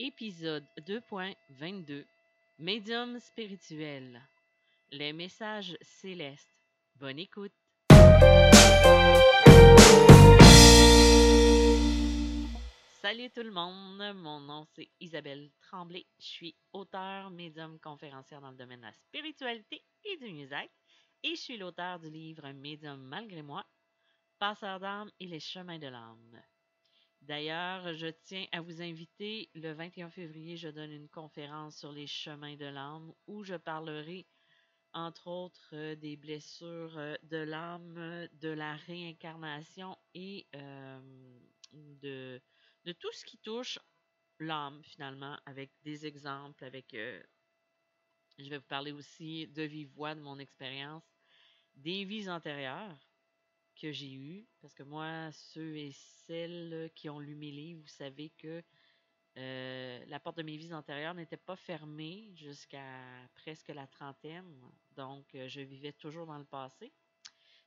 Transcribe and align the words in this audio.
Épisode 0.00 0.66
2.22 0.80 2.04
Médium 2.58 3.20
spirituel 3.20 4.20
Les 4.90 5.12
messages 5.12 5.76
célestes. 5.82 6.58
Bonne 6.96 7.20
écoute. 7.20 7.52
Salut 13.00 13.30
tout 13.30 13.44
le 13.44 13.52
monde, 13.52 14.02
mon 14.16 14.40
nom 14.40 14.66
c'est 14.74 14.90
Isabelle 14.98 15.52
Tremblay. 15.60 16.04
Je 16.18 16.26
suis 16.26 16.56
auteur, 16.72 17.30
médium, 17.30 17.78
conférencière 17.78 18.40
dans 18.40 18.50
le 18.50 18.56
domaine 18.56 18.80
de 18.80 18.86
la 18.86 18.92
spiritualité 18.94 19.80
et 20.04 20.16
du 20.16 20.32
mieux-être. 20.32 20.74
Et 21.22 21.36
je 21.36 21.40
suis 21.40 21.56
l'auteur 21.56 22.00
du 22.00 22.10
livre 22.10 22.50
médium 22.50 23.00
malgré 23.00 23.42
moi, 23.42 23.64
Passeur 24.40 24.80
d'âme 24.80 25.12
et 25.20 25.26
les 25.26 25.38
chemins 25.38 25.78
de 25.78 25.86
l'âme. 25.86 26.42
D'ailleurs, 27.26 27.94
je 27.94 28.08
tiens 28.08 28.44
à 28.52 28.60
vous 28.60 28.82
inviter, 28.82 29.48
le 29.54 29.72
21 29.72 30.10
février, 30.10 30.58
je 30.58 30.68
donne 30.68 30.92
une 30.92 31.08
conférence 31.08 31.78
sur 31.78 31.90
les 31.90 32.06
chemins 32.06 32.56
de 32.56 32.66
l'âme 32.66 33.14
où 33.26 33.42
je 33.44 33.54
parlerai, 33.54 34.26
entre 34.92 35.28
autres, 35.28 35.70
euh, 35.72 35.94
des 35.96 36.16
blessures 36.18 36.98
euh, 36.98 37.14
de 37.22 37.38
l'âme, 37.38 38.28
de 38.34 38.50
la 38.50 38.76
réincarnation 38.76 39.96
et 40.12 40.46
euh, 40.54 41.00
de, 41.72 42.42
tout 42.92 43.12
ce 43.12 43.24
qui 43.24 43.38
touche 43.38 43.78
l'âme, 44.38 44.82
finalement, 44.84 45.38
avec 45.46 45.70
des 45.82 46.04
exemples, 46.04 46.62
avec... 46.62 46.94
je 46.94 48.50
vais 48.50 48.58
vous 48.58 48.68
parler 48.68 48.92
aussi 48.92 49.46
de 49.46 49.62
vive 49.62 49.88
voix 49.94 50.14
de 50.14 50.20
mon 50.20 50.38
expérience, 50.38 51.04
des 51.74 52.04
vies 52.04 52.28
antérieures 52.28 52.98
que 53.74 53.92
j'ai 53.92 54.12
eues, 54.12 54.46
parce 54.60 54.74
que 54.74 54.82
moi, 54.82 55.30
ceux 55.32 55.76
et 55.76 55.92
celles 56.26 56.90
qui 56.94 57.08
ont 57.08 57.18
lu 57.18 57.34
mes 57.34 57.50
livres, 57.50 57.82
vous 57.82 57.88
savez 57.88 58.30
que 58.38 58.62
euh, 59.36 60.04
la 60.06 60.20
porte 60.20 60.36
de 60.36 60.42
mes 60.42 60.56
vies 60.56 60.72
antérieures 60.72 61.14
n'était 61.14 61.36
pas 61.36 61.56
fermée 61.56 62.30
jusqu'à 62.34 63.28
presque 63.34 63.68
la 63.68 63.86
trentaine, 63.86 64.54
donc 64.96 65.34
euh, 65.34 65.48
je 65.48 65.60
vivais 65.60 65.92
toujours 65.92 66.26
dans 66.26 66.38
le 66.38 66.44
passé. 66.44 66.92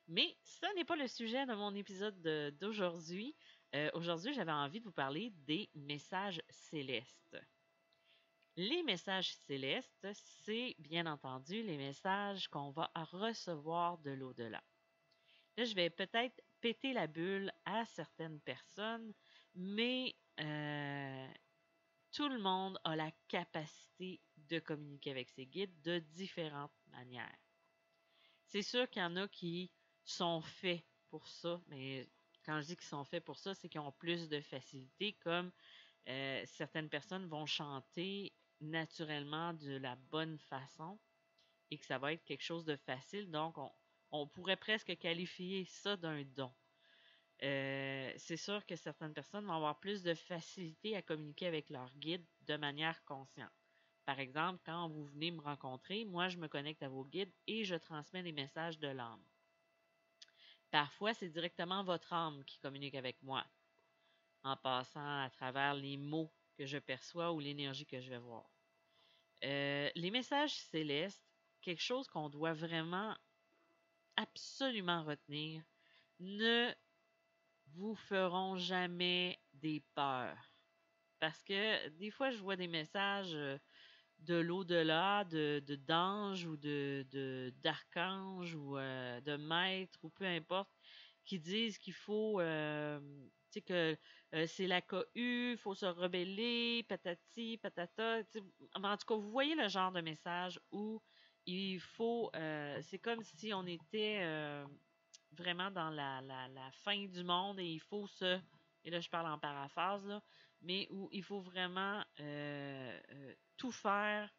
Mais 0.08 0.38
ce 0.44 0.74
n'est 0.76 0.86
pas 0.86 0.96
le 0.96 1.08
sujet 1.08 1.46
de 1.46 1.54
mon 1.54 1.76
épisode 1.76 2.22
d'aujourd'hui. 2.60 3.36
Euh, 3.76 3.90
aujourd'hui, 3.94 4.34
j'avais 4.34 4.54
envie 4.54 4.80
de 4.80 4.86
vous 4.86 4.94
parler 4.94 5.34
des 5.46 5.70
messages 5.76 6.42
célestes. 6.50 7.38
Les 8.56 8.82
messages 8.84 9.36
célestes, 9.46 10.08
c'est 10.14 10.76
bien 10.80 11.06
entendu 11.06 11.62
les 11.62 11.78
messages 11.78 12.48
qu'on 12.48 12.72
va 12.72 12.90
recevoir 12.96 13.98
de 13.98 14.12
l'au-delà. 14.12 14.64
Là, 15.58 15.66
je 15.66 15.74
vais 15.76 15.90
peut-être 15.90 16.42
péter 16.62 16.94
la 16.94 17.08
bulle 17.08 17.52
à 17.66 17.86
certaines 17.86 18.40
personnes, 18.42 19.14
mais 19.56 20.16
euh, 20.40 21.28
tout 22.12 22.30
le 22.30 22.40
monde 22.40 22.80
a 22.84 22.96
la 22.96 23.12
capacité 23.28 24.22
de 24.38 24.60
communiquer 24.60 25.12
avec 25.12 25.30
ses 25.30 25.48
guides 25.48 25.82
de 25.82 26.00
différentes 26.00 26.78
manières. 26.88 27.38
C'est 28.46 28.62
sûr 28.62 28.90
qu'il 28.90 29.02
y 29.02 29.06
en 29.06 29.16
a 29.18 29.28
qui 29.28 29.72
sont 30.04 30.42
faits 30.42 30.86
pour 31.10 31.28
ça, 31.28 31.62
mais 31.68 32.10
quand 32.44 32.62
je 32.62 32.68
dis 32.68 32.78
qu'ils 32.78 32.88
sont 32.88 33.04
faits 33.06 33.24
pour 33.26 33.38
ça, 33.38 33.54
c'est 33.54 33.70
qu'ils 33.70 33.82
ont 33.82 33.92
plus 33.92 34.30
de 34.30 34.42
facilité, 34.42 35.14
comme 35.14 35.52
euh, 36.10 36.44
certaines 36.46 36.90
personnes 36.90 37.28
vont 37.28 37.46
chanter 37.46 38.34
naturellement 38.62 39.54
de 39.54 39.78
la 39.78 39.96
bonne 39.96 40.38
façon 40.40 41.00
et 41.72 41.78
que 41.78 41.86
ça 41.86 42.00
va 42.00 42.14
être 42.14 42.24
quelque 42.26 42.44
chose 42.44 42.66
de 42.66 42.76
facile. 42.78 43.32
Donc, 43.32 43.58
on, 43.58 43.72
on 44.12 44.28
pourrait 44.28 44.58
presque 44.58 44.98
qualifier 44.98 45.66
ça 45.66 45.98
d'un 45.98 46.24
don. 46.24 46.52
Euh, 47.44 48.12
c'est 48.18 48.38
sûr 48.38 48.66
que 48.66 48.76
certaines 48.76 49.14
personnes 49.14 49.46
vont 49.46 49.54
avoir 49.54 49.80
plus 49.80 50.02
de 50.02 50.14
facilité 50.14 50.96
à 50.96 51.02
communiquer 51.02 51.48
avec 51.48 51.70
leur 51.70 51.94
guide 51.96 52.26
de 52.48 52.58
manière 52.58 53.04
consciente. 53.06 53.52
Par 54.06 54.20
exemple, 54.20 54.60
quand 54.66 54.90
vous 54.90 55.06
venez 55.06 55.32
me 55.32 55.42
rencontrer, 55.42 56.06
moi, 56.06 56.30
je 56.30 56.38
me 56.38 56.48
connecte 56.48 56.82
à 56.82 56.90
vos 56.90 57.04
guides 57.04 57.34
et 57.46 57.66
je 57.66 57.76
transmets 57.76 58.24
les 58.24 58.32
messages 58.32 58.80
de 58.80 58.88
l'âme. 58.88 59.22
Parfois, 60.72 61.14
c'est 61.14 61.30
directement 61.30 61.84
votre 61.84 62.14
âme 62.14 62.44
qui 62.46 62.58
communique 62.60 62.96
avec 62.96 63.22
moi, 63.22 63.46
en 64.44 64.58
passant 64.58 65.24
à 65.24 65.30
travers 65.30 65.74
les 65.76 65.98
mots 65.98 66.32
que 66.58 66.66
je 66.66 66.78
perçois 66.78 67.34
ou 67.34 67.40
l'énergie 67.40 67.86
que 67.86 68.02
je 68.02 68.10
vais 68.10 68.18
voir. 68.18 68.50
Euh, 69.44 69.90
les 69.96 70.10
messages 70.10 70.56
célestes, 70.56 71.24
quelque 71.62 71.84
chose 71.84 72.08
qu'on 72.08 72.30
doit 72.30 72.54
vraiment 72.54 73.16
absolument 74.18 75.04
retenir, 75.04 75.64
ne 76.20 76.74
vous 77.68 77.96
feront 77.96 78.58
jamais 78.58 79.40
des 79.54 79.86
peurs. 79.96 80.38
Parce 81.20 81.44
que 81.44 81.90
des 81.90 82.12
fois, 82.12 82.32
je 82.32 82.38
vois 82.40 82.56
des 82.56 82.68
messages 82.68 83.34
euh, 83.36 83.58
de 84.20 84.36
l'au-delà, 84.36 85.24
de, 85.26 85.62
ou 86.48 86.58
de, 86.58 87.54
d'archanges 87.62 88.56
ou 88.56 88.78
euh, 88.78 89.22
de 89.22 89.38
maîtres 89.38 90.00
ou 90.04 90.10
peu 90.10 90.26
importe, 90.26 90.72
qui 91.26 91.40
disent 91.40 91.78
qu'il 91.78 91.94
faut, 91.94 92.40
euh, 92.40 93.00
tu 93.52 93.60
sais, 93.60 93.62
que 93.62 93.98
c'est 94.48 94.68
la 94.68 94.82
KU, 94.82 95.52
il 95.54 95.58
faut 95.58 95.76
se 95.76 95.86
rebeller, 95.86 96.84
patati, 96.88 97.58
patata. 97.58 98.20
En 98.76 98.98
tout 98.98 99.06
cas, 99.08 99.16
vous 99.16 99.32
voyez 99.32 99.56
le 99.56 99.68
genre 99.68 99.92
de 99.92 100.02
message 100.02 100.60
où 100.72 101.02
il 101.48 101.80
faut, 101.80 102.30
euh, 102.36 102.80
c'est 102.84 103.00
comme 103.00 103.24
si 103.24 103.54
on 103.54 103.66
était 103.66 104.20
euh, 104.22 104.66
vraiment 105.32 105.72
dans 105.72 105.90
la, 105.90 106.22
la, 106.22 106.72
fin 106.84 107.08
du 107.08 107.24
monde 107.24 107.60
et 107.60 107.66
il 107.66 107.80
faut 107.80 108.06
se, 108.08 108.40
et 108.84 108.90
là 108.92 109.00
je 109.00 109.10
parle 109.10 109.28
en 109.28 109.40
paraphrase, 109.40 110.06
là, 110.06 110.22
mais 110.62 110.88
où 110.92 111.10
il 111.12 111.24
faut 111.24 111.40
vraiment 111.40 112.04
euh, 112.20 113.00
tout 113.56 113.72
faire 113.72 114.30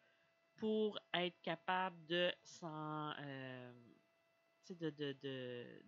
pour 0.55 0.99
être 1.13 1.41
capable 1.41 2.05
de 2.05 2.31
s'en, 2.43 3.13
de, 4.69 4.89
de, 4.89 5.13
de, 5.13 5.83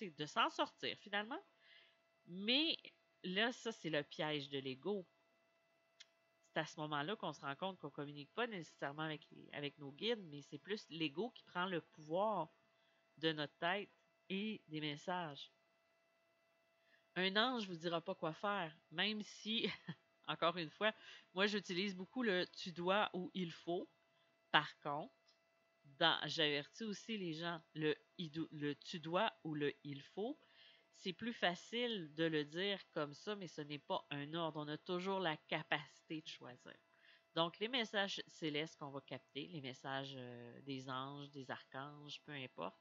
de 0.00 0.26
s'en 0.26 0.48
sortir 0.48 0.96
finalement. 0.98 1.42
Mais 2.26 2.78
là, 3.24 3.52
ça, 3.52 3.72
c'est 3.72 3.90
le 3.90 4.02
piège 4.02 4.48
de 4.48 4.58
l'ego 4.58 5.06
c'est 6.54 6.60
à 6.60 6.66
ce 6.66 6.78
moment-là 6.80 7.16
qu'on 7.16 7.32
se 7.32 7.40
rend 7.40 7.56
compte 7.56 7.78
qu'on 7.80 7.90
communique 7.90 8.32
pas 8.32 8.46
nécessairement 8.46 9.02
avec, 9.52 9.78
nos 9.78 9.90
guides, 9.90 10.22
mais 10.30 10.40
c'est 10.42 10.58
plus 10.58 10.86
l'ego 10.88 11.30
qui 11.30 11.42
prend 11.42 11.66
le 11.66 11.80
pouvoir 11.80 12.48
de 13.18 13.32
notre 13.32 13.56
tête 13.58 13.90
et 14.28 14.62
des 14.68 14.80
messages. 14.80 15.50
Un 17.16 17.34
ange 17.36 17.66
vous 17.66 17.74
dira 17.74 18.00
pas 18.00 18.14
quoi 18.14 18.32
faire, 18.32 18.72
même 18.92 19.22
si, 19.22 19.68
encore 20.28 20.56
une 20.56 20.70
fois, 20.70 20.92
moi 21.32 21.46
j'utilise 21.46 21.96
beaucoup 21.96 22.22
le 22.22 22.46
tu 22.56 22.70
dois 22.70 23.10
ou 23.14 23.30
il 23.34 23.50
faut. 23.50 23.88
Par 24.52 24.78
contre, 24.78 25.12
j'avertis 26.26 26.84
aussi 26.84 27.18
les 27.18 27.34
gens, 27.34 27.60
le, 27.74 27.96
le 28.18 28.74
tu 28.74 29.00
dois 29.00 29.32
ou 29.42 29.54
le 29.54 29.74
il 29.82 30.02
faut, 30.02 30.38
c'est 30.96 31.12
plus 31.12 31.32
facile 31.32 32.12
de 32.14 32.24
le 32.24 32.44
dire 32.44 32.78
comme 32.92 33.14
ça, 33.14 33.36
mais 33.36 33.48
ce 33.48 33.60
n'est 33.60 33.78
pas 33.78 34.06
un 34.10 34.32
ordre. 34.34 34.60
On 34.60 34.68
a 34.68 34.78
toujours 34.78 35.20
la 35.20 35.36
capacité 35.36 36.22
de 36.22 36.28
choisir. 36.28 36.74
Donc, 37.34 37.58
les 37.58 37.68
messages 37.68 38.22
célestes 38.28 38.76
qu'on 38.78 38.90
va 38.90 39.00
capter, 39.00 39.48
les 39.48 39.60
messages 39.60 40.14
euh, 40.16 40.60
des 40.62 40.88
anges, 40.88 41.30
des 41.30 41.50
archanges, 41.50 42.20
peu 42.24 42.32
importe, 42.32 42.78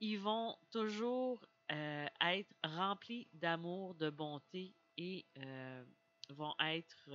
ils 0.00 0.18
vont 0.18 0.56
toujours 0.70 1.44
euh, 1.70 2.06
être 2.22 2.52
remplis 2.64 3.28
d'amour, 3.32 3.94
de 3.94 4.10
bonté 4.10 4.74
et 4.96 5.26
euh, 5.38 5.84
vont 6.30 6.54
être 6.60 7.08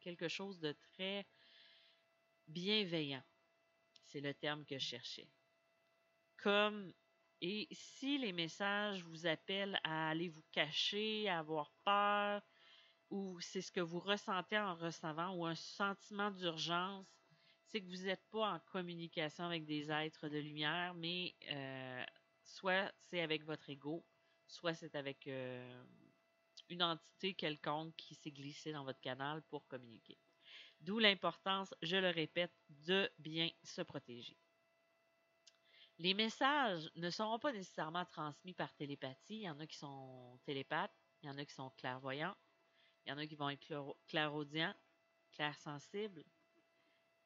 quelque 0.00 0.28
chose 0.28 0.58
de 0.58 0.72
très 0.72 1.26
bienveillant. 2.46 3.22
C'est 4.04 4.20
le 4.20 4.34
terme 4.34 4.64
que 4.64 4.78
je 4.78 4.84
cherchais. 4.84 5.28
Comme 6.36 6.92
et 7.40 7.68
si 7.72 8.18
les 8.18 8.32
messages 8.32 9.02
vous 9.02 9.26
appellent 9.26 9.78
à 9.84 10.10
aller 10.10 10.28
vous 10.28 10.44
cacher, 10.52 11.28
à 11.28 11.40
avoir 11.40 11.70
peur, 11.84 12.42
ou 13.10 13.40
c'est 13.40 13.60
ce 13.60 13.70
que 13.70 13.80
vous 13.80 14.00
ressentez 14.00 14.58
en 14.58 14.74
recevant, 14.74 15.34
ou 15.34 15.46
un 15.46 15.54
sentiment 15.54 16.30
d'urgence, 16.30 17.06
c'est 17.66 17.80
que 17.80 17.86
vous 17.86 18.04
n'êtes 18.04 18.24
pas 18.30 18.54
en 18.54 18.60
communication 18.60 19.44
avec 19.44 19.64
des 19.64 19.90
êtres 19.90 20.28
de 20.28 20.38
lumière, 20.38 20.94
mais 20.94 21.34
euh, 21.50 22.04
soit 22.42 22.92
c'est 23.00 23.20
avec 23.20 23.44
votre 23.44 23.68
ego, 23.68 24.04
soit 24.46 24.74
c'est 24.74 24.94
avec 24.94 25.26
euh, 25.26 25.84
une 26.68 26.82
entité 26.82 27.34
quelconque 27.34 27.94
qui 27.96 28.14
s'est 28.14 28.30
glissée 28.30 28.72
dans 28.72 28.84
votre 28.84 29.00
canal 29.00 29.42
pour 29.42 29.66
communiquer. 29.66 30.18
D'où 30.80 30.98
l'importance, 30.98 31.74
je 31.82 31.96
le 31.96 32.10
répète, 32.10 32.54
de 32.68 33.10
bien 33.18 33.50
se 33.62 33.82
protéger. 33.82 34.36
Les 35.98 36.12
messages 36.12 36.90
ne 36.96 37.08
seront 37.08 37.38
pas 37.38 37.52
nécessairement 37.52 38.04
transmis 38.04 38.52
par 38.52 38.74
télépathie. 38.74 39.36
Il 39.36 39.42
y 39.42 39.50
en 39.50 39.58
a 39.60 39.66
qui 39.66 39.78
sont 39.78 40.38
télépathes, 40.44 40.94
il 41.22 41.26
y 41.26 41.30
en 41.30 41.38
a 41.38 41.44
qui 41.44 41.54
sont 41.54 41.70
clairvoyants, 41.70 42.36
il 43.04 43.10
y 43.10 43.12
en 43.12 43.18
a 43.18 43.26
qui 43.26 43.34
vont 43.34 43.48
être 43.48 43.96
clairaudients, 44.06 44.74
clairsensibles. 45.32 46.22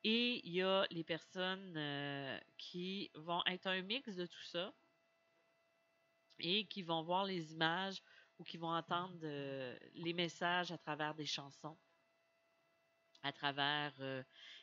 Et 0.04 0.46
il 0.46 0.52
y 0.52 0.62
a 0.62 0.86
les 0.90 1.04
personnes 1.04 1.74
euh, 1.76 2.38
qui 2.56 3.10
vont 3.14 3.42
être 3.46 3.66
un 3.66 3.82
mix 3.82 4.14
de 4.14 4.24
tout 4.26 4.42
ça 4.44 4.72
et 6.38 6.66
qui 6.66 6.82
vont 6.82 7.02
voir 7.02 7.24
les 7.24 7.52
images 7.52 8.02
ou 8.38 8.44
qui 8.44 8.56
vont 8.56 8.72
entendre 8.72 9.18
les 9.94 10.12
messages 10.14 10.72
à 10.72 10.78
travers 10.78 11.14
des 11.14 11.26
chansons, 11.26 11.76
à 13.22 13.32
travers 13.32 13.92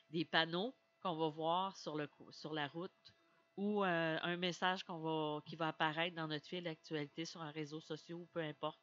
des 0.09 0.25
panneaux 0.25 0.73
qu'on 1.01 1.15
va 1.15 1.29
voir 1.29 1.77
sur 1.77 1.95
la 1.95 2.67
route 2.69 3.13
ou 3.57 3.83
un 3.83 4.37
message 4.37 4.83
qu'on 4.83 4.99
va, 4.99 5.41
qui 5.45 5.55
va 5.55 5.69
apparaître 5.69 6.15
dans 6.15 6.27
notre 6.27 6.47
fil 6.47 6.63
d'actualité 6.63 7.25
sur 7.25 7.41
un 7.41 7.51
réseau 7.51 7.81
social 7.81 8.15
ou 8.17 8.27
peu 8.27 8.39
importe. 8.39 8.79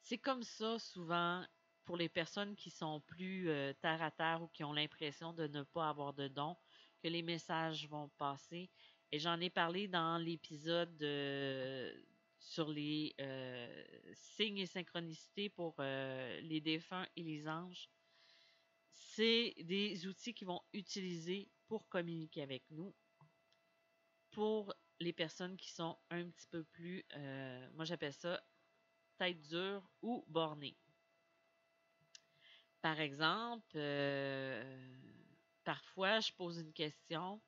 C'est 0.00 0.18
comme 0.18 0.42
ça 0.42 0.78
souvent 0.78 1.46
pour 1.84 1.96
les 1.96 2.08
personnes 2.08 2.56
qui 2.56 2.70
sont 2.70 3.00
plus 3.00 3.44
terre 3.80 4.02
à 4.02 4.10
terre 4.10 4.42
ou 4.42 4.48
qui 4.48 4.64
ont 4.64 4.72
l'impression 4.72 5.32
de 5.32 5.46
ne 5.46 5.62
pas 5.62 5.88
avoir 5.88 6.12
de 6.12 6.28
dons, 6.28 6.56
que 7.02 7.08
les 7.08 7.22
messages 7.22 7.88
vont 7.88 8.08
passer. 8.18 8.70
Et 9.12 9.18
j'en 9.18 9.40
ai 9.40 9.50
parlé 9.50 9.88
dans 9.88 10.18
l'épisode 10.18 10.98
sur 12.38 12.68
les 12.68 13.14
signes 14.14 14.58
et 14.58 14.66
synchronicités 14.66 15.48
pour 15.48 15.76
les 15.80 16.60
défunts 16.60 17.06
et 17.16 17.22
les 17.22 17.48
anges. 17.48 17.88
C'est 19.04 19.54
des 19.58 20.06
outils 20.06 20.32
qu'ils 20.32 20.46
vont 20.46 20.62
utiliser 20.72 21.50
pour 21.68 21.88
communiquer 21.88 22.42
avec 22.42 22.64
nous. 22.70 22.94
Pour 24.30 24.72
les 25.00 25.12
personnes 25.12 25.56
qui 25.56 25.70
sont 25.70 25.98
un 26.10 26.30
petit 26.30 26.46
peu 26.46 26.64
plus, 26.64 27.04
moi 27.74 27.84
j'appelle 27.84 28.14
ça 28.14 28.42
tête 29.18 29.40
dure 29.42 29.82
ou 30.00 30.24
bornée. 30.28 30.76
Par 32.80 32.98
exemple, 33.00 33.76
euh, 33.76 35.00
parfois 35.64 36.20
je 36.20 36.32
pose 36.32 36.58
une 36.58 36.72
question 36.72 37.40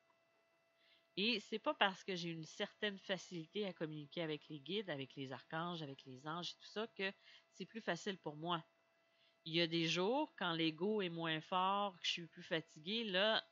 et 1.16 1.40
c'est 1.40 1.58
pas 1.58 1.74
parce 1.74 2.04
que 2.04 2.14
j'ai 2.14 2.30
une 2.30 2.44
certaine 2.44 2.98
facilité 2.98 3.66
à 3.66 3.72
communiquer 3.72 4.22
avec 4.22 4.48
les 4.48 4.60
guides, 4.60 4.90
avec 4.90 5.14
les 5.16 5.32
archanges, 5.32 5.82
avec 5.82 6.04
les 6.04 6.26
anges 6.26 6.50
et 6.50 6.54
tout 6.60 6.68
ça 6.68 6.86
que 6.88 7.12
c'est 7.52 7.66
plus 7.66 7.80
facile 7.80 8.18
pour 8.18 8.36
moi. 8.36 8.64
Il 9.46 9.54
y 9.54 9.60
a 9.60 9.66
des 9.66 9.86
jours 9.86 10.32
quand 10.38 10.52
l'ego 10.52 11.02
est 11.02 11.10
moins 11.10 11.40
fort, 11.40 11.98
que 11.98 12.06
je 12.06 12.10
suis 12.12 12.26
plus 12.26 12.42
fatiguée, 12.42 13.04
là, 13.04 13.44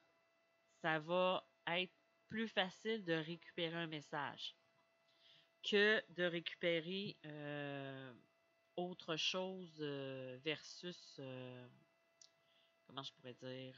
ça 0.81 0.99
va 0.99 1.47
être 1.67 1.93
plus 2.29 2.49
facile 2.49 3.05
de 3.05 3.13
récupérer 3.13 3.77
un 3.77 3.87
message 3.87 4.57
que 5.63 6.03
de 6.15 6.25
récupérer 6.25 7.17
euh, 7.27 8.13
autre 8.77 9.17
chose 9.17 9.77
euh, 9.81 10.39
versus, 10.43 11.17
euh, 11.21 11.69
comment 12.87 13.03
je 13.03 13.13
pourrais 13.13 13.35
dire, 13.35 13.75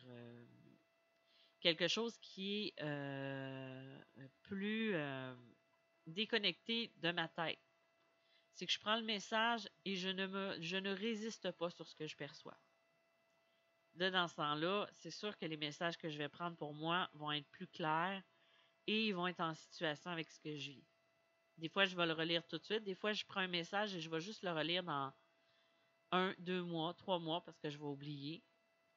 quelque 1.61 1.89
chose 1.89 2.17
qui 2.19 2.73
est 2.77 4.35
plus 4.43 4.95
déconnecté 6.07 6.93
de 6.97 7.11
ma 7.11 7.29
tête. 7.29 7.59
C'est 8.55 8.67
que 8.67 8.73
je 8.73 8.79
prends 8.79 8.97
le 8.97 9.03
message 9.03 9.69
et 9.85 9.97
je 9.97 10.09
ne, 10.09 10.27
me, 10.27 10.93
résiste 10.93 11.51
pas 11.53 11.71
sur 11.71 11.89
ce 11.89 11.95
que 11.97 12.07
je 12.07 12.17
perçois. 12.17 12.57
De 13.95 14.09
dans 14.11 14.29
ce 14.29 14.37
temps-là, 14.37 14.89
c'est 14.93 15.11
sûr 15.11 15.37
que 15.37 15.45
les 15.45 15.57
messages 15.57 15.97
que 15.97 16.09
je 16.09 16.19
vais 16.19 16.29
prendre 16.29 16.57
pour 16.57 16.73
moi 16.73 17.11
vont 17.15 17.33
être 17.33 17.49
plus 17.51 17.67
clairs 17.67 18.23
et 18.87 19.09
ils 19.09 19.13
vont 19.13 19.27
être 19.27 19.41
en 19.41 19.55
situation 19.55 20.11
avec 20.11 20.31
ce 20.31 20.39
que 20.39 20.57
je 20.57 20.71
vis. 20.71 20.87
Des 21.59 21.69
fois, 21.69 21.85
je 21.85 21.97
vais 21.97 22.07
le 22.07 22.13
relire 22.13 22.47
tout 22.47 22.59
de 22.59 22.65
suite. 22.65 22.85
Des 22.85 22.95
fois, 22.95 23.13
je 23.13 23.25
prends 23.25 23.41
un 23.41 23.49
message 23.49 23.95
et 23.95 24.01
je 24.01 24.09
vais 24.09 24.21
juste 24.21 24.43
le 24.43 24.53
relire 24.53 24.83
dans 24.85 25.13
un, 26.13 26.35
deux 26.39 26.63
mois, 26.63 26.95
trois 26.95 27.19
mois 27.19 27.45
parce 27.45 27.59
que 27.59 27.71
je 27.71 27.79
vais 27.79 27.85
oublier 27.85 28.45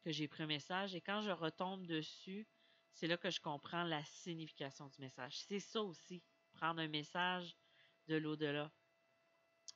que 0.03 0.11
j'ai 0.11 0.27
pris 0.27 0.43
un 0.43 0.47
message. 0.47 0.93
Et 0.93 1.01
quand 1.01 1.21
je 1.21 1.31
retombe 1.31 1.85
dessus, 1.85 2.47
c'est 2.91 3.07
là 3.07 3.17
que 3.17 3.29
je 3.29 3.39
comprends 3.39 3.83
la 3.83 4.03
signification 4.05 4.87
du 4.87 5.01
message. 5.01 5.37
C'est 5.47 5.59
ça 5.59 5.81
aussi, 5.81 6.23
prendre 6.53 6.79
un 6.79 6.87
message 6.87 7.55
de 8.07 8.15
l'au-delà 8.15 8.71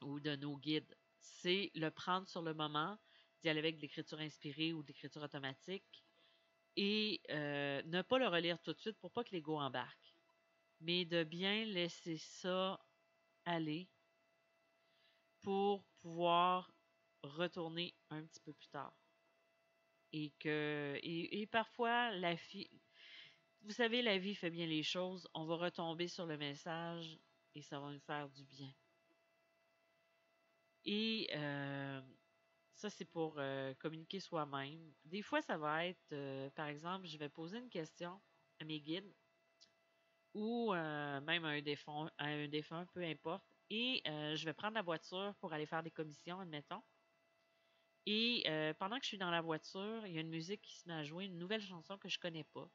ou 0.01 0.19
de 0.19 0.36
nos 0.36 0.57
guides. 0.57 0.95
C'est 1.19 1.71
le 1.75 1.89
prendre 1.89 2.27
sur 2.27 2.42
le 2.42 2.53
moment, 2.53 2.98
d'y 3.42 3.50
aller 3.50 3.59
avec 3.59 3.77
de 3.77 3.81
l'écriture 3.81 4.19
inspirée 4.19 4.74
ou 4.74 4.83
de 4.83 4.88
l'écriture 4.88 5.21
automatique 5.21 6.06
et 6.75 7.21
euh, 7.30 7.81
ne 7.83 8.01
pas 8.01 8.18
le 8.18 8.27
relire 8.27 8.62
tout 8.62 8.74
de 8.74 8.80
suite 8.80 8.98
pour 9.00 9.12
pas 9.12 9.24
que 9.24 9.31
l'ego 9.31 9.59
embarque 9.59 10.15
mais 10.81 11.06
de 11.06 11.24
bien 11.24 11.63
laisser 11.65 12.18
ça 12.18 12.80
aller 13.45 13.88
pour 15.42 15.83
pouvoir 16.01 16.71
retourner 17.24 17.95
un 18.09 18.24
petit 18.24 18.42
peu 18.42 18.54
plus 18.54 18.68
tard. 18.68 18.94
Et 20.12 20.31
que 20.39 21.00
et, 21.04 21.47
parfois 21.47 22.12
la 22.12 22.33
vie 22.33 22.69
vous 23.63 23.71
savez, 23.71 24.01
la 24.01 24.18
vie 24.18 24.33
fait 24.33 24.50
bien 24.50 24.65
les 24.65 24.81
choses. 24.81 25.30
On 25.36 25.45
va 25.45 25.56
retomber 25.56 26.07
sur 26.07 26.25
le 26.25 26.36
message 26.36 27.19
et 27.54 27.62
ça 27.62 27.80
va 27.80 27.92
nous 27.92 28.00
faire 28.00 28.27
du 28.30 28.44
bien. 28.44 28.74
Et 30.86 31.30
euh, 31.36 32.01
ça, 32.75 32.89
c'est 32.89 33.06
pour 33.06 33.36
euh, 33.38 33.74
communiquer 33.75 34.19
soi-même. 34.19 34.94
Des 35.06 35.22
fois, 35.22 35.42
ça 35.42 35.57
va 35.57 35.86
être, 35.86 36.12
euh, 36.12 36.50
par 36.51 36.68
exemple, 36.68 37.07
je 37.07 37.18
vais 37.18 37.30
poser 37.30 37.60
une 37.60 37.69
question 37.69 38.19
à 38.60 38.66
mes 38.66 38.80
guides 38.80 39.12
ou 40.33 40.72
même 40.72 41.44
à 41.45 41.50
un 41.50 41.62
défunt, 41.62 42.10
un 42.18 42.48
défunt, 42.48 42.86
peu 42.94 43.04
importe. 43.04 43.45
Et 43.69 44.01
je 44.06 44.45
vais 44.45 44.54
prendre 44.54 44.75
la 44.75 44.81
voiture 44.81 45.36
pour 45.42 45.51
aller 45.51 45.66
faire 45.66 45.83
des 45.83 45.92
commissions, 45.92 46.39
admettons. 46.39 46.81
Et 48.06 48.45
pendant 48.80 48.98
que 48.98 49.04
je 49.04 49.10
suis 49.10 49.18
dans 49.18 49.30
la 49.30 49.42
voiture, 49.42 50.07
il 50.07 50.13
y 50.13 50.18
a 50.18 50.22
une 50.22 50.30
musique 50.30 50.62
qui 50.62 50.78
se 50.78 50.88
met 50.88 50.94
à 50.94 51.04
jouer, 51.04 51.25
une 51.25 51.38
nouvelle 51.38 51.62
chanson 51.62 51.98
que 51.98 52.07
je 52.07 52.18
connais 52.18 52.45
pas. 52.45 52.69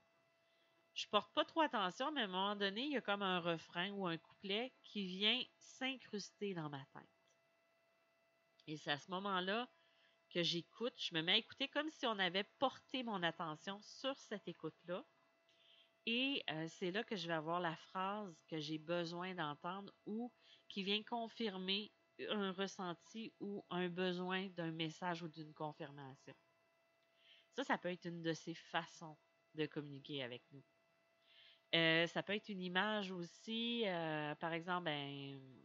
Je 0.93 1.07
porte 1.09 1.33
pas 1.35 1.47
trop 1.47 1.63
attention, 1.63 2.13
mais 2.13 2.23
à 2.23 2.25
un 2.25 2.29
moment 2.29 2.57
donné, 2.57 2.83
il 2.83 2.93
y 2.93 2.97
a 2.97 3.01
comme 3.01 3.23
un 3.23 3.41
refrain 3.41 3.91
ou 3.93 4.07
un 4.07 4.19
couplet 4.19 4.73
qui 4.83 5.07
vient 5.07 5.43
s'incruster 5.59 6.53
dans 6.53 6.69
ma 6.69 6.85
tête. 6.93 7.16
Et 8.67 8.77
c'est 8.77 8.91
à 8.91 8.99
ce 8.99 9.11
moment-là 9.11 9.69
que 10.31 10.43
j'écoute, 10.43 10.95
je 10.99 11.15
me 11.15 11.23
mets 11.23 11.33
à 11.33 11.37
écouter 11.37 11.69
comme 11.69 11.91
si 11.91 12.07
on 12.07 12.19
avait 12.19 12.45
porté 12.59 13.03
mon 13.03 13.23
attention 13.23 13.81
sur 13.83 14.19
cette 14.19 14.49
écoute-là. 14.49 15.05
Et 16.07 16.43
euh, 16.51 16.67
c'est 16.69 16.91
là 16.93 17.03
que 17.05 17.17
je 17.17 17.27
vais 17.27 17.35
avoir 17.35 17.61
la 17.61 17.77
phrase 17.77 18.43
que 18.49 18.59
j'ai 18.61 18.79
besoin 18.79 19.35
d'entendre 19.35 19.93
ou 20.07 20.33
qui 20.69 20.85
vient 20.85 21.03
confirmer 21.03 21.93
un 22.29 22.53
ressenti 22.53 23.35
ou 23.41 23.65
un 23.71 23.89
besoin 23.89 24.49
d'un 24.51 24.73
message 24.73 25.23
ou 25.23 25.29
d'une 25.29 25.53
confirmation. 25.53 26.35
Ça, 27.53 27.65
ça 27.65 27.79
peut 27.79 27.91
être 27.91 28.07
une 28.07 28.23
de 28.23 28.33
ces 28.33 28.55
façons 28.55 29.19
de 29.55 29.67
communiquer 29.67 30.23
avec 30.23 30.45
nous. 30.53 30.65
Euh, 31.75 32.07
ça 32.07 32.23
peut 32.23 32.35
être 32.35 32.49
une 32.49 32.63
image 32.63 33.11
aussi, 33.11 33.83
euh, 33.87 34.35
par 34.37 34.53
exemple, 34.53 34.85
ben, 34.85 35.56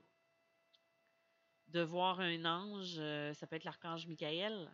de 1.71 1.81
voir 1.81 2.19
un 2.19 2.45
ange, 2.45 2.95
ça 3.33 3.47
peut 3.47 3.55
être 3.55 3.63
l'archange 3.63 4.07
Michael, 4.07 4.71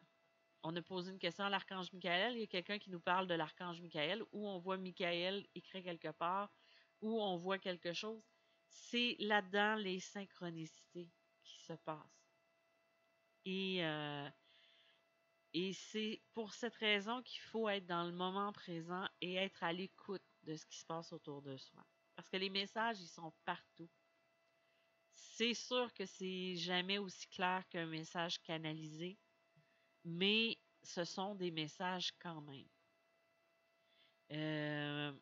on 0.64 0.76
a 0.76 0.82
posé 0.82 1.12
une 1.12 1.20
question 1.20 1.46
à 1.46 1.50
l'archange 1.50 1.92
Michael. 1.94 2.34
Il 2.34 2.40
y 2.42 2.44
a 2.44 2.48
quelqu'un 2.48 2.80
qui 2.80 2.90
nous 2.90 3.00
parle 3.00 3.28
de 3.28 3.34
l'archange 3.34 3.82
Michael, 3.82 4.24
où 4.32 4.48
on 4.48 4.58
voit 4.60 4.78
Michael 4.78 5.46
écrit 5.56 5.84
quelque 5.84 6.12
part, 6.12 6.52
où 7.02 7.22
on 7.22 7.38
voit 7.38 7.60
quelque 7.60 7.94
chose. 7.94 8.22
C'est 8.68 9.16
là-dedans 9.20 9.76
les 9.76 10.00
synchronicités 10.00 11.10
qui 11.44 11.60
se 11.62 11.74
passent. 11.74 12.34
Et, 13.46 13.86
euh, 13.86 14.30
et 15.54 15.72
c'est 15.72 16.22
pour 16.34 16.54
cette 16.54 16.76
raison 16.76 17.22
qu'il 17.22 17.42
faut 17.42 17.70
être 17.70 17.86
dans 17.86 18.04
le 18.04 18.12
moment 18.12 18.52
présent 18.52 19.08
et 19.22 19.36
être 19.36 19.64
à 19.64 19.72
l'écoute 19.72 20.26
de 20.44 20.56
ce 20.56 20.66
qui 20.66 20.80
se 20.80 20.86
passe 20.86 21.14
autour 21.14 21.42
de 21.42 21.56
soi. 21.56 21.86
Parce 22.16 22.28
que 22.28 22.38
les 22.38 22.50
messages, 22.50 23.00
ils 23.00 23.08
sont 23.08 23.32
partout. 23.46 23.90
C'est 25.18 25.54
sûr 25.54 25.94
que 25.94 26.06
c'est 26.06 26.56
jamais 26.56 26.98
aussi 26.98 27.28
clair 27.28 27.68
qu'un 27.70 27.88
message 27.88 28.42
canalisé, 28.42 29.20
mais 30.06 30.58
ce 30.84 31.04
sont 31.06 31.36
des 31.36 31.52
messages 31.52 32.14
quand 32.20 32.42
même. 32.42 32.68
Euh, 34.32 35.14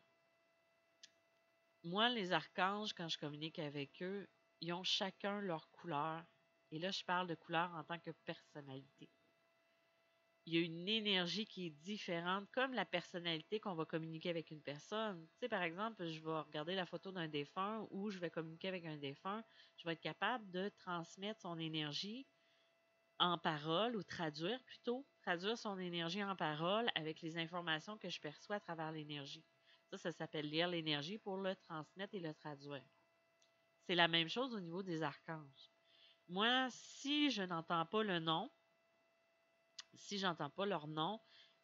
moi, 1.84 2.10
les 2.10 2.32
archanges, 2.32 2.92
quand 2.92 3.08
je 3.08 3.16
communique 3.16 3.58
avec 3.58 4.02
eux, 4.02 4.28
ils 4.60 4.74
ont 4.74 4.84
chacun 4.84 5.40
leur 5.40 5.70
couleur. 5.70 6.22
Et 6.70 6.78
là, 6.78 6.90
je 6.90 7.02
parle 7.04 7.28
de 7.28 7.34
couleur 7.34 7.72
en 7.74 7.82
tant 7.84 7.98
que 7.98 8.10
personnalité. 8.26 9.08
Il 10.46 10.54
y 10.54 10.58
a 10.58 10.60
une 10.64 10.88
énergie 10.88 11.44
qui 11.44 11.66
est 11.66 11.70
différente, 11.70 12.48
comme 12.52 12.72
la 12.72 12.86
personnalité 12.86 13.60
qu'on 13.60 13.74
va 13.74 13.84
communiquer 13.84 14.30
avec 14.30 14.50
une 14.50 14.62
personne. 14.62 15.28
Tu 15.28 15.40
sais, 15.40 15.48
par 15.48 15.62
exemple, 15.62 16.06
je 16.06 16.20
vais 16.20 16.40
regarder 16.40 16.74
la 16.74 16.86
photo 16.86 17.12
d'un 17.12 17.28
défunt 17.28 17.86
ou 17.90 18.08
je 18.10 18.18
vais 18.18 18.30
communiquer 18.30 18.68
avec 18.68 18.86
un 18.86 18.96
défunt. 18.96 19.44
Je 19.76 19.86
vais 19.86 19.92
être 19.94 20.00
capable 20.00 20.50
de 20.50 20.70
transmettre 20.70 21.40
son 21.42 21.58
énergie 21.58 22.28
en 23.18 23.38
parole 23.38 23.96
ou 23.96 24.02
traduire 24.04 24.62
plutôt, 24.64 25.06
traduire 25.22 25.58
son 25.58 25.78
énergie 25.78 26.24
en 26.24 26.36
parole 26.36 26.90
avec 26.94 27.20
les 27.22 27.36
informations 27.38 27.98
que 27.98 28.08
je 28.10 28.20
perçois 28.20 28.56
à 28.56 28.60
travers 28.60 28.92
l'énergie. 28.92 29.44
Ça, 29.90 29.98
ça 29.98 30.12
s'appelle 30.12 30.48
lire 30.48 30.68
l'énergie 30.68 31.18
pour 31.18 31.36
le 31.38 31.56
transmettre 31.56 32.14
et 32.14 32.20
le 32.20 32.34
traduire. 32.34 32.86
C'est 33.86 33.94
la 33.94 34.08
même 34.08 34.28
chose 34.28 34.54
au 34.54 34.60
niveau 34.60 34.82
des 34.82 35.02
archanges. 35.02 35.70
Moi, 36.28 36.68
si 36.70 37.30
je 37.30 37.42
n'entends 37.42 37.86
pas 37.86 38.02
le 38.02 38.18
nom, 38.20 38.50
si 39.96 40.18
j'entends 40.18 40.50
pas 40.50 40.66
leur 40.66 40.86
nom, 40.86 41.20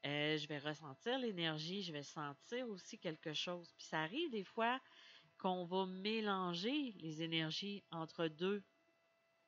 euh, 0.06 0.36
je 0.36 0.48
vais 0.48 0.58
ressentir 0.58 1.18
l'énergie, 1.18 1.82
je 1.82 1.92
vais 1.92 2.02
sentir 2.02 2.68
aussi 2.68 2.98
quelque 2.98 3.32
chose. 3.32 3.72
Puis 3.76 3.86
ça 3.86 4.02
arrive 4.02 4.30
des 4.30 4.44
fois 4.44 4.80
qu'on 5.38 5.64
va 5.64 5.86
mélanger 5.86 6.92
les 6.98 7.22
énergies 7.22 7.84
entre 7.90 8.28
deux 8.28 8.64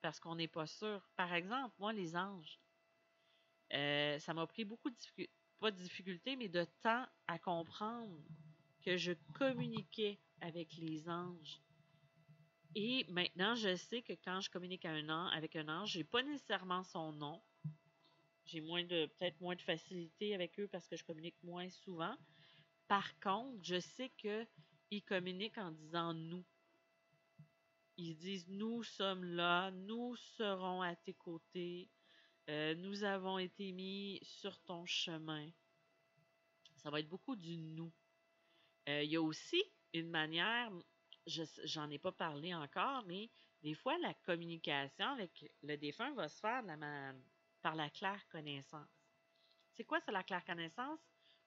parce 0.00 0.20
qu'on 0.20 0.36
n'est 0.36 0.48
pas 0.48 0.66
sûr. 0.66 1.00
Par 1.16 1.32
exemple, 1.32 1.74
moi, 1.78 1.92
les 1.92 2.16
anges, 2.16 2.60
euh, 3.72 4.18
ça 4.18 4.34
m'a 4.34 4.46
pris 4.46 4.64
beaucoup 4.64 4.90
de 4.90 4.96
difficultés, 4.96 5.32
pas 5.58 5.70
de 5.70 5.76
difficultés, 5.76 6.36
mais 6.36 6.48
de 6.48 6.64
temps 6.82 7.06
à 7.26 7.38
comprendre 7.38 8.22
que 8.84 8.96
je 8.96 9.12
communiquais 9.32 10.20
avec 10.40 10.74
les 10.76 11.08
anges. 11.08 11.60
Et 12.74 13.06
maintenant, 13.08 13.54
je 13.54 13.76
sais 13.76 14.02
que 14.02 14.12
quand 14.24 14.40
je 14.40 14.50
communique 14.50 14.84
un 14.84 15.08
an, 15.08 15.26
avec 15.28 15.56
un 15.56 15.68
ange, 15.68 15.92
j'ai 15.92 16.04
pas 16.04 16.22
nécessairement 16.22 16.82
son 16.82 17.12
nom. 17.12 17.40
J'ai 18.46 18.60
moins 18.60 18.84
de 18.84 19.06
peut-être 19.06 19.40
moins 19.40 19.56
de 19.56 19.62
facilité 19.62 20.34
avec 20.34 20.58
eux 20.60 20.68
parce 20.68 20.86
que 20.86 20.96
je 20.96 21.04
communique 21.04 21.42
moins 21.42 21.68
souvent. 21.70 22.14
Par 22.88 23.18
contre, 23.20 23.58
je 23.62 23.80
sais 23.80 24.10
que 24.22 24.46
ils 24.90 25.02
communiquent 25.02 25.58
en 25.58 25.70
disant 25.70 26.12
nous. 26.12 26.44
Ils 27.96 28.16
disent 28.16 28.48
nous 28.48 28.82
sommes 28.82 29.24
là, 29.24 29.70
nous 29.70 30.16
serons 30.36 30.82
à 30.82 30.94
tes 30.94 31.14
côtés, 31.14 31.88
euh, 32.50 32.74
nous 32.74 33.04
avons 33.04 33.38
été 33.38 33.72
mis 33.72 34.20
sur 34.22 34.60
ton 34.60 34.84
chemin. 34.84 35.48
Ça 36.76 36.90
va 36.90 37.00
être 37.00 37.08
beaucoup 37.08 37.36
du 37.36 37.56
nous. 37.56 37.92
Euh, 38.88 39.02
il 39.02 39.10
y 39.10 39.16
a 39.16 39.22
aussi 39.22 39.62
une 39.94 40.10
manière, 40.10 40.70
j'en 41.26 41.88
ai 41.90 41.98
pas 41.98 42.12
parlé 42.12 42.54
encore, 42.54 43.04
mais 43.06 43.30
des 43.62 43.74
fois, 43.74 43.96
la 43.98 44.12
communication 44.12 45.06
avec 45.06 45.50
le 45.62 45.76
défunt 45.76 46.12
va 46.14 46.28
se 46.28 46.38
faire 46.38 46.62
par 47.64 47.74
la 47.74 47.88
claire 47.88 48.28
connaissance. 48.28 48.90
C'est 49.72 49.84
quoi, 49.84 49.98
c'est 50.04 50.12
la 50.12 50.22
claire 50.22 50.44
connaissance? 50.44 51.00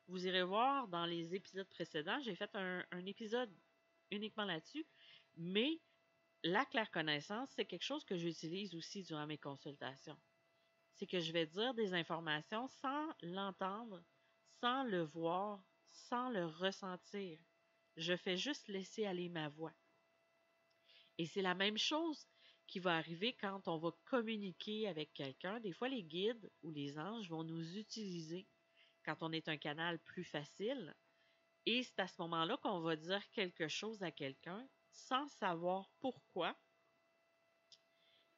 Vous 0.08 0.26
irez 0.26 0.42
voir 0.42 0.88
dans 0.88 1.06
les 1.06 1.36
épisodes 1.36 1.70
précédents, 1.70 2.20
j'ai 2.22 2.34
fait 2.34 2.50
un, 2.56 2.84
un 2.92 3.06
épisode 3.06 3.56
uniquement 4.10 4.46
là-dessus, 4.46 4.88
mais 5.36 5.80
la 6.44 6.66
claire 6.66 6.90
connaissance, 6.90 7.50
c'est 7.56 7.66
quelque 7.66 7.86
chose 7.86 8.04
que 8.04 8.18
j'utilise 8.18 8.74
aussi 8.74 9.04
durant 9.04 9.28
mes 9.28 9.38
consultations. 9.38 10.18
C'est 10.96 11.06
que 11.06 11.20
je 11.20 11.32
vais 11.32 11.46
dire 11.46 11.76
des 11.76 11.94
informations 11.94 12.68
sans 12.68 13.14
l'entendre, 13.22 14.04
sans 14.60 14.86
le 14.86 15.04
voir, 15.04 15.64
sans 15.92 16.30
le 16.32 16.48
ressentir. 16.48 17.38
Je 17.96 18.18
fais 18.18 18.38
juste 18.38 18.70
laisser 18.70 19.06
aller 19.06 19.30
ma 19.30 19.50
voix. 19.50 19.76
Et 21.20 21.28
c'est 21.28 21.44
la 21.44 21.54
même 21.54 21.78
chose 21.78 22.28
qui 22.68 22.80
va 22.80 22.98
arriver 22.98 23.34
quand 23.34 23.68
on 23.68 23.78
va 23.78 23.92
communiquer 24.06 24.88
avec 24.88 25.14
quelqu'un. 25.14 25.60
Des 25.62 25.72
fois, 25.72 25.88
les 25.88 26.04
guides 26.04 26.52
ou 26.62 26.72
les 26.72 27.00
anges 27.00 27.30
vont 27.30 27.44
nous 27.44 27.78
utiliser 27.78 28.46
quand 29.04 29.18
on 29.22 29.32
est 29.32 29.48
un 29.48 29.58
canal 29.58 30.00
plus 30.00 30.26
facile. 30.26 30.94
Et 31.66 31.84
c'est 31.84 32.00
à 32.00 32.08
ce 32.08 32.22
moment-là 32.22 32.58
qu'on 32.58 32.82
va 32.82 32.96
dire 32.96 33.30
quelque 33.32 33.68
chose 33.68 34.04
à 34.04 34.12
quelqu'un 34.12 34.68
sans 34.92 35.28
savoir 35.28 35.90
pourquoi. 36.00 36.58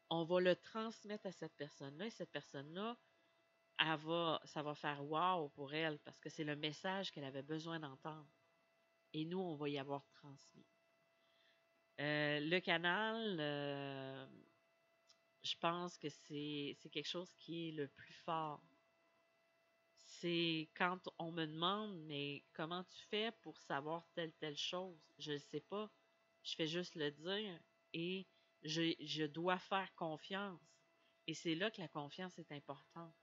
On 0.09 0.24
va 0.24 0.39
le 0.39 0.55
transmettre 0.55 1.27
à 1.27 1.31
cette 1.31 1.55
personne-là 1.55 2.07
et 2.07 2.12
cette 2.12 2.31
personne-là, 2.31 2.98
ça 3.77 4.63
va 4.63 4.75
faire 4.75 5.03
wow 5.05 5.50
pour 5.50 5.74
elle 5.74 6.00
parce 6.00 6.19
que 6.19 6.29
c'est 6.29 6.43
le 6.43 6.55
message 6.55 7.12
qu'elle 7.12 7.24
avait 7.24 7.43
besoin 7.43 7.79
d'entendre. 7.79 8.27
Et 9.13 9.25
nous, 9.25 9.39
on 9.39 9.55
va 9.55 9.69
y 9.69 9.79
avoir 9.79 10.07
transmis. 10.12 10.65
Euh, 12.00 12.39
le 12.39 12.60
canal, 12.62 13.38
euh, 13.41 14.25
je 15.44 15.56
pense 15.58 15.98
que 15.98 16.08
c'est 16.08 16.77
quelque 16.91 17.08
chose 17.08 17.32
qui 17.38 17.70
est 17.70 17.72
le 17.74 17.89
plus 17.89 18.13
fort. 18.13 18.63
C'est 19.98 20.70
quand 20.75 21.10
on 21.18 21.32
me 21.32 21.46
demande, 21.46 21.98
mais 22.06 22.44
comment 22.53 22.84
tu 22.86 23.03
fais 23.10 23.32
pour 23.41 23.60
savoir 23.60 24.08
telle, 24.13 24.32
telle 24.34 24.58
chose? 24.58 24.98
Je 25.18 25.34
ne 25.34 25.38
sais 25.38 25.60
pas. 25.60 25.91
Je 26.44 26.56
fais 26.56 26.68
juste 26.68 26.96
le 26.96 27.12
dire 27.12 27.60
et 27.94 28.25
je, 28.63 29.25
dois 29.25 29.60
faire 29.60 29.94
confiance. 29.96 30.62
Et 31.27 31.34
c'est 31.34 31.56
là 31.56 31.70
que 31.70 31.82
la 31.82 31.89
confiance 31.89 32.39
est 32.39 32.51
importante. 32.53 33.13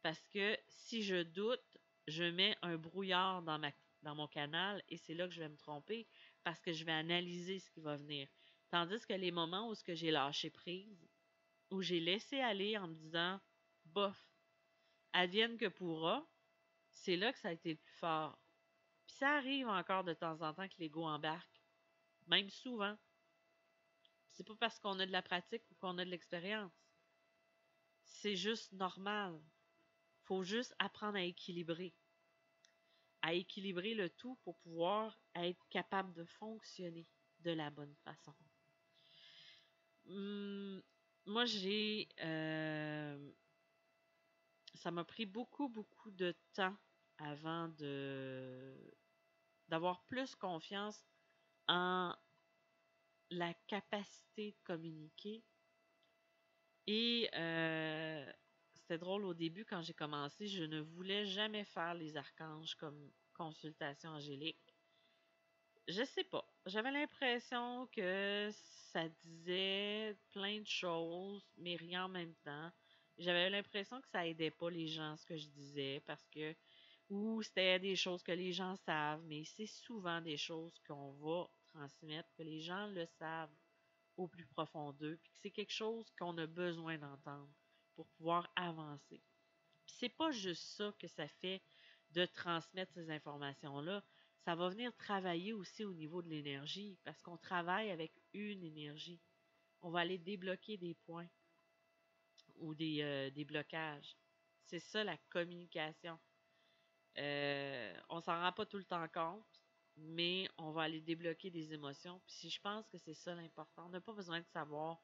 Parce 0.00 0.26
que 0.28 0.56
si 0.68 1.02
je 1.02 1.22
doute, 1.22 1.78
je 2.08 2.24
mets 2.24 2.56
un 2.62 2.76
brouillard 2.76 3.42
dans 3.42 4.14
mon 4.14 4.26
canal 4.28 4.82
et 4.88 4.96
c'est 4.96 5.14
là 5.14 5.28
que 5.28 5.34
je 5.34 5.40
vais 5.40 5.48
me 5.48 5.56
tromper 5.56 6.08
parce 6.44 6.60
que 6.60 6.72
je 6.72 6.84
vais 6.84 6.92
analyser 6.92 7.58
ce 7.58 7.70
qui 7.70 7.80
va 7.80 7.96
venir. 7.96 8.28
Tandis 8.70 9.04
que 9.06 9.12
les 9.12 9.30
moments 9.30 9.68
où 9.68 9.74
ce 9.74 9.84
que 9.84 9.94
j'ai 9.94 10.10
lâché 10.10 10.50
prise, 10.50 11.08
où 11.70 11.82
j'ai 11.82 12.00
laissé 12.00 12.40
aller 12.40 12.76
en 12.78 12.88
me 12.88 12.94
disant 12.94 13.40
bof, 13.84 14.18
advienne 15.12 15.56
que 15.56 15.68
pourra, 15.68 16.26
c'est 16.90 17.16
là 17.16 17.32
que 17.32 17.38
ça 17.38 17.48
a 17.48 17.52
été 17.52 17.70
le 17.70 17.78
plus 17.78 17.94
fort. 17.94 18.38
Puis 19.06 19.16
ça 19.16 19.36
arrive 19.36 19.68
encore 19.68 20.04
de 20.04 20.14
temps 20.14 20.40
en 20.40 20.54
temps 20.54 20.68
que 20.68 20.78
l'ego 20.78 21.04
embarque, 21.04 21.62
même 22.26 22.50
souvent. 22.50 22.96
C'est 24.30 24.46
pas 24.46 24.56
parce 24.56 24.78
qu'on 24.78 24.98
a 25.00 25.06
de 25.06 25.12
la 25.12 25.22
pratique 25.22 25.62
ou 25.70 25.74
qu'on 25.74 25.98
a 25.98 26.04
de 26.04 26.10
l'expérience. 26.10 26.72
C'est 28.04 28.36
juste 28.36 28.72
normal 28.72 29.40
faut 30.22 30.42
juste 30.42 30.74
apprendre 30.78 31.18
à 31.18 31.22
équilibrer. 31.22 31.94
À 33.22 33.34
équilibrer 33.34 33.94
le 33.94 34.10
tout 34.10 34.36
pour 34.42 34.58
pouvoir 34.58 35.18
être 35.34 35.64
capable 35.70 36.12
de 36.12 36.24
fonctionner 36.24 37.06
de 37.40 37.52
la 37.52 37.70
bonne 37.70 37.94
façon. 38.04 38.34
Hum, 40.06 40.82
moi, 41.26 41.44
j'ai. 41.44 42.08
Euh, 42.20 43.32
ça 44.74 44.90
m'a 44.90 45.04
pris 45.04 45.26
beaucoup, 45.26 45.68
beaucoup 45.68 46.10
de 46.10 46.34
temps 46.52 46.76
avant 47.18 47.68
de 47.68 48.76
d'avoir 49.68 50.04
plus 50.06 50.34
confiance 50.34 51.04
en 51.68 52.14
la 53.30 53.54
capacité 53.66 54.52
de 54.52 54.58
communiquer 54.64 55.42
et 56.86 57.30
euh, 57.34 58.32
c'était 58.82 58.98
drôle 58.98 59.24
au 59.24 59.34
début 59.34 59.64
quand 59.64 59.80
j'ai 59.80 59.94
commencé, 59.94 60.46
je 60.48 60.64
ne 60.64 60.80
voulais 60.80 61.24
jamais 61.24 61.64
faire 61.64 61.94
les 61.94 62.16
archanges 62.16 62.74
comme 62.74 63.12
consultation 63.32 64.10
angélique. 64.10 64.74
Je 65.88 66.02
sais 66.02 66.24
pas. 66.24 66.44
J'avais 66.66 66.90
l'impression 66.90 67.86
que 67.92 68.50
ça 68.92 69.08
disait 69.24 70.16
plein 70.32 70.60
de 70.60 70.66
choses, 70.66 71.48
mais 71.58 71.76
rien 71.76 72.06
en 72.06 72.08
même 72.08 72.34
temps. 72.44 72.70
J'avais 73.18 73.50
l'impression 73.50 74.00
que 74.00 74.08
ça 74.08 74.26
aidait 74.26 74.50
pas 74.50 74.70
les 74.70 74.88
gens 74.88 75.16
ce 75.16 75.26
que 75.26 75.36
je 75.36 75.46
disais 75.48 76.02
parce 76.06 76.26
que 76.28 76.54
ou 77.08 77.42
c'était 77.42 77.78
des 77.78 77.94
choses 77.94 78.22
que 78.22 78.32
les 78.32 78.52
gens 78.52 78.74
savent, 78.76 79.22
mais 79.26 79.44
c'est 79.44 79.66
souvent 79.66 80.20
des 80.20 80.36
choses 80.36 80.78
qu'on 80.88 81.12
va 81.12 81.48
transmettre, 81.66 82.32
que 82.34 82.42
les 82.42 82.60
gens 82.60 82.86
le 82.86 83.06
savent 83.18 83.54
au 84.16 84.28
plus 84.28 84.46
profond 84.46 84.92
d'eux, 84.92 85.18
puis 85.22 85.30
que 85.30 85.38
c'est 85.38 85.50
quelque 85.50 85.72
chose 85.72 86.10
qu'on 86.18 86.36
a 86.38 86.46
besoin 86.46 86.98
d'entendre 86.98 87.52
pour 87.94 88.06
pouvoir 88.08 88.50
avancer. 88.56 89.22
Puis 89.86 89.96
c'est 89.98 90.08
pas 90.08 90.30
juste 90.30 90.62
ça 90.76 90.94
que 90.98 91.08
ça 91.08 91.28
fait 91.28 91.62
de 92.10 92.26
transmettre 92.26 92.92
ces 92.92 93.10
informations-là. 93.10 94.02
Ça 94.44 94.54
va 94.54 94.68
venir 94.68 94.94
travailler 94.96 95.52
aussi 95.52 95.84
au 95.84 95.94
niveau 95.94 96.22
de 96.22 96.28
l'énergie 96.28 96.98
parce 97.04 97.22
qu'on 97.22 97.36
travaille 97.36 97.90
avec 97.90 98.12
une 98.32 98.62
énergie. 98.64 99.20
On 99.82 99.90
va 99.90 100.00
aller 100.00 100.18
débloquer 100.18 100.76
des 100.76 100.94
points 100.94 101.28
ou 102.56 102.74
des, 102.74 103.02
euh, 103.02 103.30
des 103.30 103.44
blocages. 103.44 104.16
C'est 104.64 104.80
ça 104.80 105.04
la 105.04 105.16
communication. 105.30 106.18
Euh, 107.18 107.94
on 108.08 108.20
s'en 108.20 108.40
rend 108.40 108.52
pas 108.52 108.66
tout 108.66 108.78
le 108.78 108.84
temps 108.84 109.06
compte, 109.08 109.60
mais 109.96 110.48
on 110.58 110.70
va 110.70 110.82
aller 110.82 111.00
débloquer 111.00 111.50
des 111.50 111.72
émotions. 111.72 112.20
Puis 112.24 112.34
si 112.34 112.50
je 112.50 112.60
pense 112.60 112.88
que 112.88 112.98
c'est 112.98 113.14
ça 113.14 113.34
l'important, 113.34 113.86
on 113.86 113.90
n'a 113.90 114.00
pas 114.00 114.12
besoin 114.12 114.40
de 114.40 114.46
savoir 114.46 115.02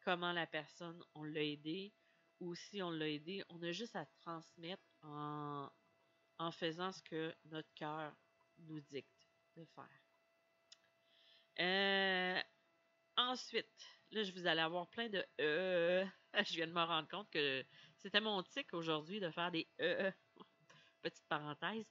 comment 0.00 0.32
la 0.32 0.46
personne, 0.46 1.02
on 1.14 1.24
l'a 1.24 1.42
aidé, 1.42 1.92
ou 2.40 2.54
si 2.54 2.82
on 2.82 2.90
l'a 2.90 3.08
aidé, 3.08 3.44
on 3.48 3.62
a 3.62 3.72
juste 3.72 3.96
à 3.96 4.06
transmettre 4.06 4.82
en, 5.02 5.70
en 6.38 6.50
faisant 6.52 6.92
ce 6.92 7.02
que 7.02 7.34
notre 7.46 7.72
cœur 7.74 8.14
nous 8.58 8.80
dicte 8.80 9.28
de 9.56 9.64
faire. 9.64 10.06
Euh, 11.58 12.40
ensuite, 13.16 13.88
là, 14.10 14.22
je 14.22 14.32
vous 14.32 14.46
allez 14.46 14.60
avoir 14.60 14.88
plein 14.88 15.08
de 15.08 15.24
euh. 15.40 16.04
Je 16.46 16.54
viens 16.54 16.66
de 16.66 16.72
me 16.72 16.82
rendre 16.82 17.08
compte 17.08 17.30
que 17.30 17.64
c'était 17.96 18.20
mon 18.20 18.42
tic 18.42 18.74
aujourd'hui 18.74 19.20
de 19.20 19.30
faire 19.30 19.50
des 19.50 19.66
euh. 19.80 20.10
Petite 21.02 21.26
parenthèse. 21.28 21.86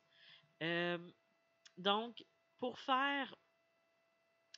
Donc, 1.78 2.24
pour 2.60 2.80
faire 2.80 3.36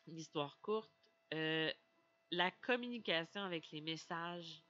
une 0.07 0.17
histoire 0.17 0.59
courte, 0.61 0.91
la 1.31 2.51
communication 2.61 3.41
avec 3.41 3.71
les 3.71 3.81
messages 3.81 4.63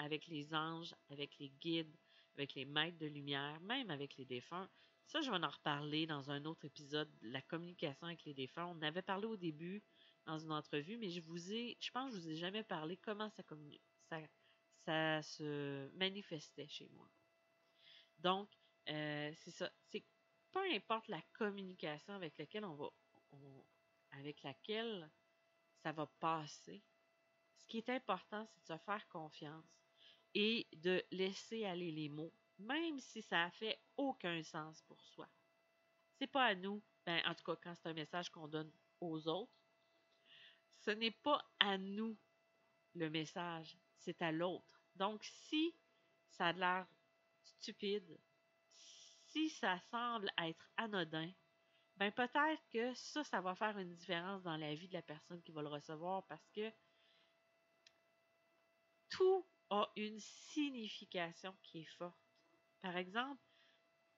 avec 0.00 0.26
les 0.26 0.54
anges, 0.54 0.94
avec 1.10 1.38
les 1.38 1.50
guides, 1.50 1.94
avec 2.36 2.54
les 2.54 2.64
maîtres 2.64 2.98
de 2.98 3.06
lumière, 3.06 3.60
même 3.60 3.90
avec 3.90 4.16
les 4.16 4.24
défunts. 4.24 4.68
Ça, 5.06 5.20
je 5.20 5.30
vais 5.30 5.36
en 5.36 5.50
reparler 5.50 6.06
dans 6.06 6.30
un 6.30 6.44
autre 6.44 6.64
épisode, 6.64 7.10
la 7.22 7.42
communication 7.42 8.06
avec 8.06 8.24
les 8.24 8.34
défunts. 8.34 8.66
On 8.66 8.82
avait 8.82 9.02
parlé 9.02 9.26
au 9.26 9.36
début 9.36 9.82
dans 10.26 10.38
une 10.38 10.52
entrevue, 10.52 10.96
mais 10.96 11.10
je 11.10 11.20
vous 11.20 11.52
ai, 11.52 11.76
je 11.80 11.90
pense 11.90 12.12
que 12.12 12.16
je 12.16 12.22
vous 12.22 12.30
ai 12.30 12.36
jamais 12.36 12.62
parlé 12.62 12.96
comment 12.96 13.28
ça, 13.30 13.42
ça, 14.08 14.20
ça 14.84 15.22
se 15.22 15.88
manifestait 15.96 16.68
chez 16.68 16.88
moi. 16.94 17.10
Donc, 18.18 18.48
euh, 18.88 19.32
c'est 19.36 19.50
ça. 19.50 19.70
C'est 19.86 20.04
peu 20.52 20.60
importe 20.72 21.08
la 21.08 21.22
communication 21.32 22.14
avec 22.14 22.38
laquelle 22.38 22.64
on 22.64 22.74
va, 22.74 22.88
avec 24.12 24.42
laquelle 24.42 25.10
ça 25.82 25.92
va 25.92 26.06
passer, 26.20 26.82
Ce 27.56 27.64
qui 27.66 27.78
est 27.78 27.88
important, 27.90 28.46
c'est 28.46 28.60
de 28.60 28.78
se 28.78 28.84
faire 28.84 29.08
confiance 29.08 29.79
et 30.34 30.68
de 30.72 31.02
laisser 31.10 31.64
aller 31.64 31.90
les 31.90 32.08
mots, 32.08 32.32
même 32.58 32.98
si 33.00 33.22
ça 33.22 33.44
a 33.44 33.50
fait 33.50 33.78
aucun 33.96 34.42
sens 34.42 34.82
pour 34.82 35.02
soi. 35.02 35.28
C'est 36.18 36.26
pas 36.26 36.44
à 36.44 36.54
nous, 36.54 36.82
ben, 37.06 37.22
en 37.26 37.34
tout 37.34 37.44
cas 37.44 37.56
quand 37.56 37.74
c'est 37.74 37.88
un 37.88 37.94
message 37.94 38.30
qu'on 38.30 38.48
donne 38.48 38.72
aux 39.00 39.26
autres, 39.28 39.52
ce 40.78 40.90
n'est 40.90 41.10
pas 41.10 41.44
à 41.58 41.78
nous 41.78 42.16
le 42.94 43.10
message, 43.10 43.76
c'est 43.96 44.20
à 44.22 44.32
l'autre. 44.32 44.82
Donc 44.96 45.22
si 45.24 45.74
ça 46.30 46.48
a 46.48 46.52
l'air 46.52 46.86
stupide, 47.42 48.18
si 48.72 49.48
ça 49.50 49.80
semble 49.90 50.30
être 50.38 50.70
anodin, 50.76 51.30
ben 51.96 52.10
peut-être 52.12 52.62
que 52.70 52.94
ça, 52.94 53.22
ça 53.24 53.40
va 53.40 53.54
faire 53.54 53.76
une 53.78 53.94
différence 53.94 54.42
dans 54.42 54.56
la 54.56 54.74
vie 54.74 54.88
de 54.88 54.94
la 54.94 55.02
personne 55.02 55.42
qui 55.42 55.52
va 55.52 55.62
le 55.62 55.68
recevoir 55.68 56.26
parce 56.26 56.48
que 56.50 56.72
tout 59.10 59.46
a 59.70 59.90
une 59.96 60.18
signification 60.20 61.56
qui 61.62 61.80
est 61.80 61.96
forte. 61.96 62.18
Par 62.82 62.96
exemple, 62.96 63.40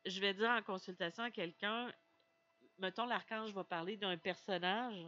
je 0.05 0.21
vais 0.21 0.35
dire 0.35 0.51
en 0.51 0.63
consultation 0.63 1.23
à 1.23 1.31
quelqu'un, 1.31 1.93
mettons 2.79 3.07
l'archange 3.07 3.53
va 3.53 3.65
parler 3.65 3.97
d'un 3.97 4.17
personnage 4.17 5.07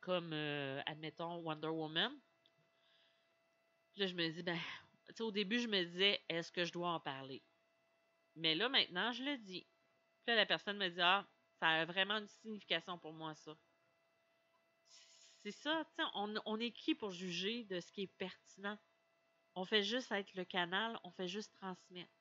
comme, 0.00 0.32
euh, 0.32 0.80
admettons, 0.86 1.36
Wonder 1.38 1.68
Woman. 1.68 2.12
Là, 3.96 4.06
je 4.06 4.14
me 4.14 4.28
dis, 4.28 4.42
ben, 4.42 4.58
au 5.20 5.30
début, 5.30 5.58
je 5.58 5.68
me 5.68 5.82
disais, 5.84 6.20
est-ce 6.28 6.52
que 6.52 6.64
je 6.64 6.72
dois 6.72 6.90
en 6.90 7.00
parler? 7.00 7.42
Mais 8.34 8.54
là, 8.54 8.68
maintenant, 8.68 9.12
je 9.12 9.22
le 9.22 9.38
dis. 9.38 9.66
Puis 10.24 10.28
là, 10.28 10.36
la 10.36 10.46
personne 10.46 10.76
me 10.76 10.88
dit, 10.88 11.00
ah, 11.00 11.26
ça 11.58 11.68
a 11.68 11.84
vraiment 11.84 12.18
une 12.18 12.28
signification 12.28 12.98
pour 12.98 13.12
moi, 13.12 13.34
ça. 13.34 13.56
C'est 15.42 15.52
ça, 15.52 15.86
on, 16.14 16.34
on 16.44 16.58
est 16.58 16.72
qui 16.72 16.94
pour 16.94 17.12
juger 17.12 17.64
de 17.64 17.80
ce 17.80 17.90
qui 17.92 18.02
est 18.02 18.12
pertinent? 18.18 18.78
On 19.56 19.64
fait 19.64 19.82
juste 19.82 20.12
être 20.12 20.34
le 20.34 20.44
canal, 20.44 21.00
on 21.02 21.10
fait 21.10 21.28
juste 21.28 21.52
transmettre. 21.54 22.12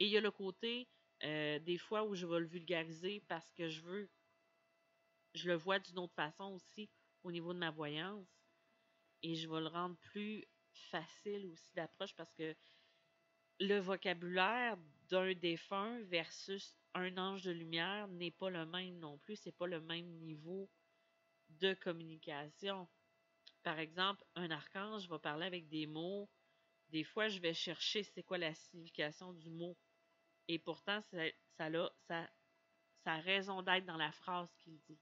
Et 0.00 0.06
il 0.06 0.10
y 0.10 0.16
a 0.16 0.20
le 0.20 0.32
côté, 0.32 0.88
euh, 1.22 1.60
des 1.60 1.78
fois, 1.78 2.04
où 2.04 2.16
je 2.16 2.26
vais 2.26 2.40
le 2.40 2.46
vulgariser 2.46 3.22
parce 3.28 3.50
que 3.52 3.68
je 3.68 3.80
veux, 3.82 4.10
je 5.34 5.48
le 5.48 5.54
vois 5.54 5.78
d'une 5.78 6.00
autre 6.00 6.14
façon 6.14 6.52
aussi 6.52 6.90
au 7.22 7.30
niveau 7.30 7.54
de 7.54 7.60
ma 7.60 7.70
voyance. 7.70 8.26
Et 9.22 9.36
je 9.36 9.48
vais 9.48 9.60
le 9.60 9.68
rendre 9.68 9.96
plus 9.96 10.44
facile 10.72 11.46
aussi 11.46 11.72
d'approche 11.74 12.14
parce 12.16 12.32
que 12.34 12.54
le 13.60 13.78
vocabulaire 13.78 14.76
d'un 15.08 15.32
défunt 15.34 16.00
versus 16.02 16.76
un 16.94 17.16
ange 17.16 17.42
de 17.42 17.52
lumière 17.52 18.08
n'est 18.08 18.32
pas 18.32 18.50
le 18.50 18.66
même 18.66 18.98
non 18.98 19.18
plus, 19.18 19.36
c'est 19.36 19.56
pas 19.56 19.68
le 19.68 19.80
même 19.80 20.08
niveau 20.18 20.68
de 21.48 21.74
communication. 21.74 22.88
Par 23.64 23.78
exemple, 23.78 24.22
un 24.36 24.50
archange 24.50 25.08
va 25.08 25.18
parler 25.18 25.46
avec 25.46 25.68
des 25.68 25.86
mots. 25.86 26.28
Des 26.90 27.02
fois, 27.02 27.28
je 27.28 27.40
vais 27.40 27.54
chercher 27.54 28.04
c'est 28.04 28.22
quoi 28.22 28.38
la 28.38 28.54
signification 28.54 29.32
du 29.32 29.50
mot. 29.50 29.76
Et 30.48 30.58
pourtant, 30.58 31.00
ça, 31.10 31.16
a, 31.58 31.90
ça, 32.06 32.30
ça 33.02 33.12
a 33.12 33.20
raison 33.20 33.62
d'être 33.62 33.86
dans 33.86 33.96
la 33.96 34.12
phrase 34.12 34.54
qu'il 34.58 34.78
dit. 34.80 35.00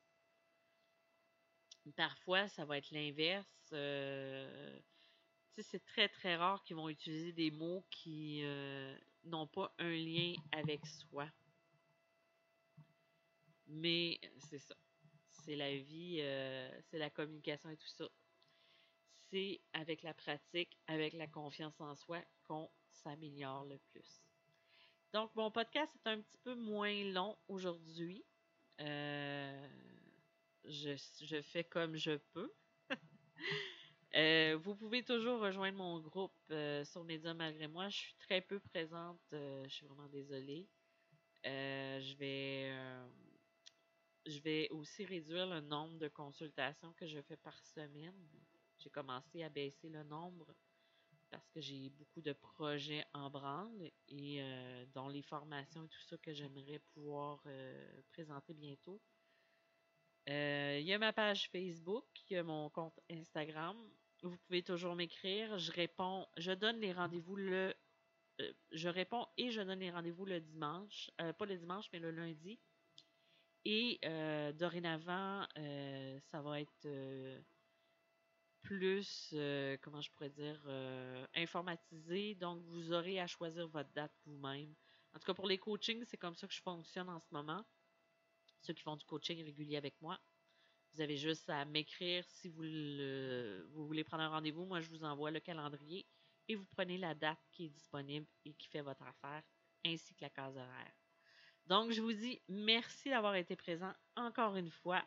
Parfois, 1.96 2.48
ça 2.48 2.64
va 2.64 2.78
être 2.78 2.92
l'inverse. 2.92 3.48
Euh, 3.72 4.78
c'est 5.58 5.84
très 5.84 6.08
très 6.08 6.36
rare 6.36 6.62
qu'ils 6.62 6.76
vont 6.76 6.88
utiliser 6.88 7.32
des 7.32 7.50
mots 7.50 7.84
qui 7.90 8.42
euh, 8.44 8.96
n'ont 9.24 9.48
pas 9.48 9.74
un 9.78 9.90
lien 9.90 10.34
avec 10.52 10.86
soi. 10.86 11.28
Mais 13.66 14.20
c'est 14.38 14.60
ça. 14.60 14.76
C'est 15.30 15.56
la 15.56 15.76
vie, 15.76 16.18
euh, 16.20 16.70
c'est 16.90 16.98
la 16.98 17.10
communication 17.10 17.68
et 17.70 17.76
tout 17.76 17.88
ça. 17.88 18.08
Avec 19.72 20.02
la 20.02 20.12
pratique, 20.12 20.76
avec 20.86 21.14
la 21.14 21.26
confiance 21.26 21.80
en 21.80 21.94
soi 21.94 22.22
qu'on 22.44 22.70
s'améliore 22.90 23.64
le 23.64 23.78
plus. 23.78 24.22
Donc, 25.14 25.34
mon 25.34 25.50
podcast 25.50 25.90
est 25.94 26.08
un 26.08 26.20
petit 26.20 26.36
peu 26.44 26.54
moins 26.54 27.04
long 27.12 27.38
aujourd'hui. 27.48 28.22
Euh, 28.80 29.68
je, 30.64 31.40
fais 31.42 31.64
comme 31.64 31.96
je 31.96 32.16
peux. 32.32 32.52
Euh, 34.14 34.58
vous 34.62 34.74
pouvez 34.74 35.02
toujours 35.02 35.40
rejoindre 35.40 35.78
mon 35.78 35.98
groupe 35.98 36.36
euh, 36.50 36.84
sur 36.84 37.02
Média 37.02 37.32
malgré 37.32 37.66
moi. 37.66 37.88
Je 37.88 37.96
suis 37.96 38.14
très 38.16 38.42
peu 38.42 38.60
présente. 38.60 39.18
Je 39.32 39.68
suis 39.70 39.86
vraiment 39.86 40.10
désolée. 40.10 40.68
je 41.42 42.14
vais 42.18 42.70
je 44.26 44.38
vais 44.40 44.68
aussi 44.68 45.06
réduire 45.06 45.46
le 45.46 45.60
nombre 45.62 45.96
de 45.96 46.08
consultations 46.08 46.92
que 46.92 47.06
je 47.06 47.22
fais 47.22 47.38
par 47.38 47.58
semaine. 47.64 48.41
J'ai 48.82 48.90
commencé 48.90 49.42
à 49.42 49.48
baisser 49.48 49.88
le 49.88 50.02
nombre 50.04 50.54
parce 51.30 51.48
que 51.50 51.60
j'ai 51.60 51.88
beaucoup 51.90 52.20
de 52.20 52.32
projets 52.32 53.04
en 53.14 53.30
branle 53.30 53.90
et 54.08 54.42
dont 54.92 55.08
les 55.08 55.22
formations 55.22 55.84
et 55.84 55.88
tout 55.88 56.02
ça 56.02 56.18
que 56.18 56.32
j'aimerais 56.32 56.78
pouvoir 56.92 57.42
présenter 58.12 58.52
bientôt. 58.52 59.00
Il 60.26 60.82
y 60.82 60.92
a 60.92 60.98
ma 60.98 61.12
page 61.14 61.48
Facebook, 61.50 62.04
il 62.28 62.34
y 62.34 62.36
a 62.36 62.42
mon 62.42 62.68
compte 62.68 63.00
Instagram. 63.10 63.76
Vous 64.22 64.36
pouvez 64.46 64.62
toujours 64.62 64.94
m'écrire. 64.94 65.58
Je 65.58 65.72
réponds, 65.72 66.26
je 66.36 66.52
donne 66.52 66.78
les 66.80 66.92
rendez-vous 66.92 67.34
le. 67.34 67.74
Euh, 68.40 68.52
je 68.70 68.88
réponds 68.88 69.26
et 69.36 69.50
je 69.50 69.60
donne 69.60 69.80
les 69.80 69.90
rendez-vous 69.90 70.24
le 70.24 70.40
dimanche. 70.40 71.10
Euh, 71.20 71.32
pas 71.32 71.44
le 71.44 71.56
dimanche, 71.56 71.86
mais 71.92 71.98
le 71.98 72.12
lundi. 72.12 72.58
Et 73.64 73.98
euh, 74.04 74.52
dorénavant, 74.52 75.46
ça 76.30 76.40
va 76.40 76.60
être 76.60 76.88
plus, 78.62 79.34
comment 79.82 80.00
je 80.00 80.10
pourrais 80.10 80.30
dire, 80.30 80.60
informatisé. 81.34 82.34
Donc, 82.36 82.62
vous 82.64 82.92
aurez 82.92 83.20
à 83.20 83.26
choisir 83.26 83.68
votre 83.68 83.90
date 83.92 84.12
vous-même. 84.24 84.74
En 85.14 85.18
tout 85.18 85.26
cas, 85.26 85.34
pour 85.34 85.46
les 85.46 85.58
coachings, 85.58 86.04
c'est 86.04 86.16
comme 86.16 86.34
ça 86.34 86.46
que 86.46 86.54
je 86.54 86.62
fonctionne 86.62 87.08
en 87.08 87.20
ce 87.20 87.28
moment. 87.32 87.64
Ceux 88.60 88.72
qui 88.72 88.82
font 88.82 88.96
du 88.96 89.04
coaching 89.04 89.42
régulier 89.44 89.76
avec 89.76 90.00
moi. 90.00 90.18
Vous 90.94 91.00
avez 91.00 91.16
juste 91.16 91.48
à 91.50 91.64
m'écrire 91.64 92.24
si 92.28 92.48
vous, 92.48 92.62
vous 93.72 93.86
voulez 93.86 94.04
prendre 94.04 94.22
un 94.22 94.28
rendez-vous. 94.28 94.64
Moi, 94.64 94.80
je 94.80 94.88
vous 94.88 95.04
envoie 95.04 95.30
le 95.30 95.40
calendrier 95.40 96.06
et 96.48 96.54
vous 96.54 96.66
prenez 96.66 96.98
la 96.98 97.14
date 97.14 97.40
qui 97.50 97.66
est 97.66 97.70
disponible 97.70 98.26
et 98.44 98.54
qui 98.54 98.68
fait 98.68 98.82
votre 98.82 99.02
affaire, 99.02 99.42
ainsi 99.84 100.14
que 100.14 100.22
la 100.22 100.30
case 100.30 100.56
horaire. 100.56 100.94
Donc, 101.66 101.92
je 101.92 102.00
vous 102.00 102.12
dis 102.12 102.42
merci 102.48 103.10
d'avoir 103.10 103.34
été 103.36 103.56
présent 103.56 103.92
encore 104.16 104.56
une 104.56 104.70
fois. 104.70 105.04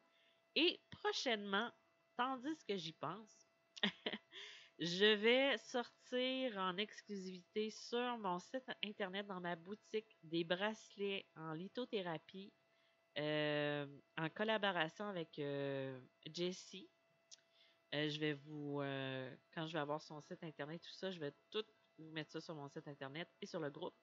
et 0.55 0.81
prochainement, 0.91 1.71
tandis 2.17 2.65
que 2.67 2.77
j'y 2.77 2.93
pense, 2.95 3.49
Je 4.79 5.15
vais 5.15 5.59
sortir 5.59 6.57
en 6.57 6.77
exclusivité 6.77 7.71
sur 7.71 8.19
mon 8.19 8.39
site 8.41 8.69
internet 8.83 9.27
dans 9.27 9.41
ma 9.41 9.55
boutique 9.55 10.17
des 10.25 10.45
bracelets 10.45 11.27
en 11.37 11.53
lithothérapie 11.53 12.53
euh, 13.19 13.87
en 14.17 14.29
collaboration 14.31 15.05
avec 15.05 15.39
euh, 15.39 16.01
Jessie. 16.33 16.91
Euh, 17.95 18.09
je 18.09 18.19
vais 18.19 18.33
vous, 18.33 18.81
quand 19.55 19.67
je 19.67 19.75
vais 19.75 19.79
avoir 19.79 20.03
son 20.03 20.21
site 20.21 20.43
internet, 20.43 20.83
tout 20.83 20.95
ça, 20.95 21.11
je 21.11 21.21
vais 21.21 21.33
tout 21.51 21.65
mettre 22.11 22.33
ça 22.33 22.41
sur 22.41 22.55
mon 22.55 22.69
site 22.69 22.89
internet 22.89 23.29
et 23.41 23.47
sur 23.47 23.61
le 23.61 23.71
groupe. 23.71 23.95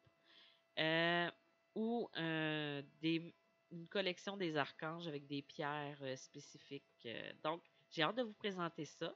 ou 1.76 2.10
des, 2.16 3.36
une 3.72 3.88
collection 3.88 4.38
des 4.38 4.58
archanges 4.58 5.08
avec 5.08 5.28
des 5.28 5.42
pierres 5.42 6.02
spécifiques. 6.18 7.08
donc, 7.44 7.62
j'ai 7.92 8.04
hâte 8.04 8.18
de 8.18 8.24
vous 8.24 8.34
présenter 8.34 8.86
ça. 8.86 9.16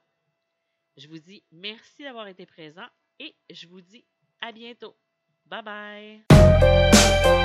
Je 0.98 1.08
vous 1.08 1.19
dis 1.19 1.43
merci 1.52 2.04
d'avoir 2.04 2.28
été 2.28 2.46
présent 2.46 2.88
et 3.19 3.36
je 3.50 3.67
vous 3.67 3.82
dis 3.82 4.06
à 4.41 4.52
bientôt. 4.52 4.96
Bye 5.46 5.63
bye! 5.63 7.42